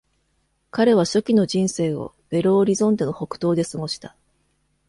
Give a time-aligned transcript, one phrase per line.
[0.71, 4.15] 彼は初期の人生をベロオリゾンテの北東で過ごした。